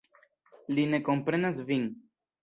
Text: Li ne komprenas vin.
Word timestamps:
Li 0.77 0.85
ne 0.93 0.99
komprenas 1.09 1.59
vin. 1.67 1.85